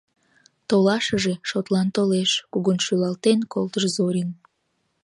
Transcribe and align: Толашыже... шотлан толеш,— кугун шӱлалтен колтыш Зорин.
Толашыже... 0.67 1.33
шотлан 1.49 1.87
толеш,— 1.95 2.31
кугун 2.51 2.77
шӱлалтен 2.85 3.39
колтыш 3.53 3.83
Зорин. 3.95 4.29